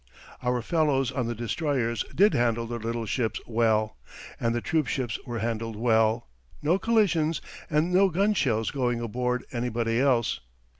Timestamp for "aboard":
8.99-9.45